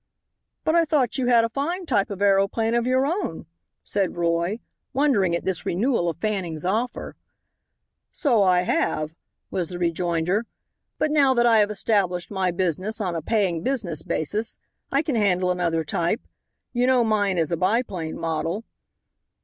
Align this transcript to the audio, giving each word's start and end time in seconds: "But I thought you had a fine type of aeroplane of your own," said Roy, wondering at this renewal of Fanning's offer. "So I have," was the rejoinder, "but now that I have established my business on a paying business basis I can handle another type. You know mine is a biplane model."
"But 0.63 0.73
I 0.73 0.83
thought 0.83 1.19
you 1.19 1.27
had 1.27 1.43
a 1.43 1.47
fine 1.49 1.85
type 1.85 2.09
of 2.09 2.23
aeroplane 2.23 2.73
of 2.73 2.87
your 2.87 3.05
own," 3.05 3.45
said 3.83 4.15
Roy, 4.17 4.59
wondering 4.93 5.35
at 5.35 5.45
this 5.45 5.63
renewal 5.63 6.09
of 6.09 6.15
Fanning's 6.17 6.65
offer. 6.65 7.15
"So 8.11 8.41
I 8.41 8.61
have," 8.61 9.13
was 9.51 9.67
the 9.67 9.77
rejoinder, 9.77 10.47
"but 10.97 11.11
now 11.11 11.35
that 11.35 11.45
I 11.45 11.59
have 11.59 11.69
established 11.69 12.31
my 12.31 12.49
business 12.49 12.99
on 12.99 13.13
a 13.13 13.21
paying 13.21 13.61
business 13.61 14.01
basis 14.01 14.57
I 14.91 15.03
can 15.03 15.13
handle 15.13 15.51
another 15.51 15.83
type. 15.83 16.21
You 16.73 16.87
know 16.87 17.03
mine 17.03 17.37
is 17.37 17.51
a 17.51 17.55
biplane 17.57 18.19
model." 18.19 18.65